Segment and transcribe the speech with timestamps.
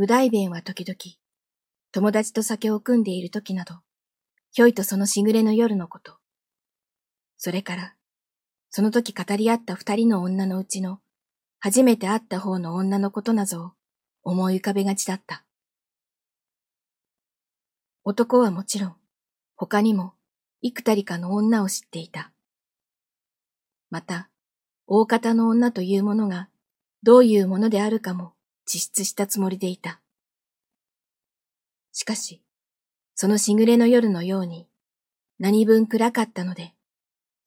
[0.00, 0.96] 右大弁は時々、
[1.92, 3.74] 友達と酒を組んでいる時など、
[4.50, 6.16] ひょいとそのしぐれの夜のこと。
[7.36, 7.94] それから、
[8.70, 11.00] その時語り合った二人の女のうちの、
[11.58, 13.74] 初めて会った方の女のことなぞ
[14.24, 15.44] を思い浮かべがちだった。
[18.02, 18.96] 男はもちろん、
[19.54, 20.14] 他にも
[20.62, 22.32] 幾たりかの女を知っていた。
[23.90, 24.30] また、
[24.86, 26.48] 大方の女というものが
[27.02, 28.32] どういうものであるかも
[28.72, 30.00] 自出したつもりでいた。
[31.90, 32.40] しかし、
[33.16, 34.68] そのしぐれの夜のように
[35.40, 36.72] 何分暗かったので、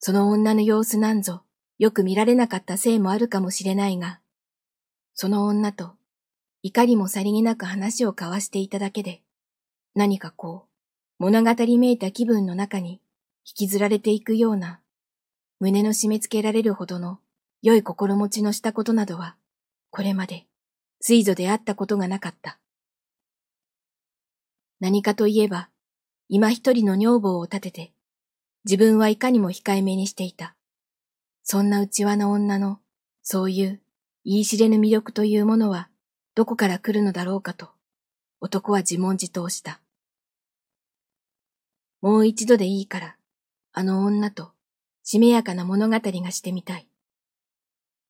[0.00, 1.42] その女の様子なんぞ
[1.78, 4.20] よく見られなかったせいもあるかもしれないが、
[5.14, 5.94] その女と
[6.62, 9.22] 怒りもさりげなく話を交わしていただけで、
[9.94, 13.00] 何かこう、物語めいた気分の中に
[13.46, 14.80] 引きずられていくような、
[15.58, 17.18] 胸の締め付けられるほどの
[17.62, 19.36] 良い心持ちのしたことなどは、
[19.90, 20.46] これまで、
[21.06, 22.58] ついぞであったことがなかった。
[24.80, 25.68] 何かといえば、
[26.30, 27.92] 今一人の女房を立てて、
[28.64, 30.56] 自分はいかにも控えめにしていた。
[31.42, 32.78] そんな内輪の女の、
[33.20, 33.82] そういう
[34.24, 35.90] 言い知れぬ魅力というものは、
[36.34, 37.68] どこから来るのだろうかと、
[38.40, 39.82] 男は自問自答した。
[42.00, 43.16] もう一度でいいから、
[43.74, 44.52] あの女と、
[45.02, 46.88] しめやかな物語がしてみたい。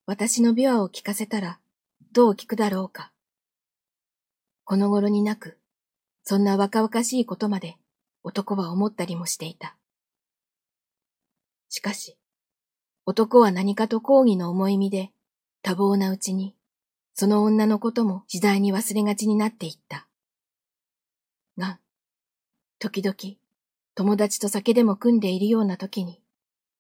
[0.07, 1.59] 私の琵琶を聞かせたら、
[2.15, 3.11] どう聞くだろうか。
[4.63, 5.59] この頃になく、
[6.23, 7.77] そんな若々しいことまで
[8.23, 9.77] 男は思ったりもしていた。
[11.69, 12.17] しかし、
[13.05, 15.11] 男は何かと抗議の思い身で、
[15.63, 16.55] 多忙なうちに、
[17.15, 20.07] その女のことも次第に忘れがちになっていった。
[21.59, 21.81] が、
[22.79, 23.17] 時々、
[23.97, 26.23] 友達と酒でも組んでいるような時に、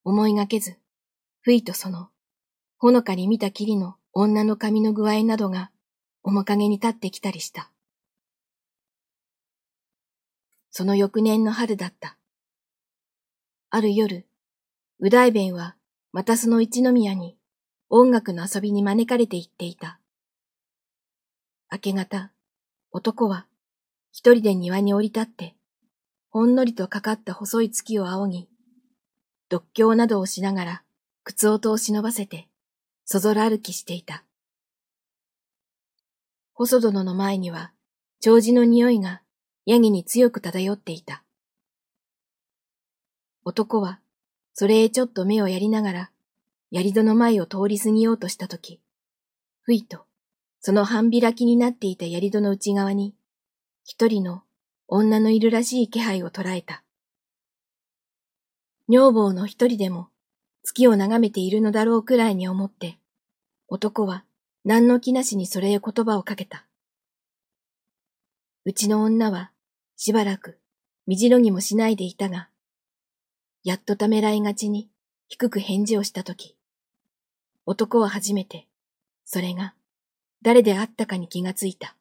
[0.05, 0.77] 思いがけず、
[1.41, 2.11] ふいとその、
[2.78, 5.72] ほのかに見たきりの女の髪の具合などが、
[6.22, 7.72] 面影に立ってきたりした。
[10.70, 12.16] その翌年の春だった。
[13.70, 14.25] ある夜、
[15.00, 15.75] 右大弁は
[16.12, 17.36] またその一宮に
[17.91, 19.98] 音楽の遊びに招かれて行っていた。
[21.72, 22.31] 明け方、
[22.92, 23.48] 男は
[24.12, 25.56] 一人で庭に降り立って、
[26.31, 28.48] ほんのりとかかった細い月を仰ぎ、
[29.48, 30.82] 独協などをしながら
[31.25, 32.48] 靴音を忍ばせて、
[33.04, 34.25] そぞろ歩きしていた。
[36.54, 37.72] 細殿の前には、
[38.20, 39.20] 長寿の匂いが
[39.66, 41.25] ヤギに強く漂っていた。
[43.44, 44.00] 男は、
[44.54, 46.10] それへちょっと目をやりながら、
[46.70, 48.81] 槍戸の前を通り過ぎようとしたとき、
[49.62, 50.06] ふいと、
[50.60, 53.14] その半開きになっていた槍戸の内側に、
[53.84, 54.44] 一人の
[54.88, 56.84] 女のいるらしい気配を捉えた。
[58.88, 60.09] 女房の一人でも
[60.64, 62.98] 月を眺めているのだろうくらいに思って、
[63.69, 64.25] 男は
[64.64, 66.64] 何の気なしにそれへ言葉をかけた。
[68.64, 69.52] うちの女は
[69.97, 70.58] しばらく、
[71.06, 72.48] みじろぎもしないでいたが、
[73.62, 74.88] やっとためらいがちに
[75.28, 76.56] 低く返事をしたとき、
[77.66, 78.66] 男は初めて、
[79.26, 79.75] それが
[80.41, 81.94] 誰であったかに気がついた。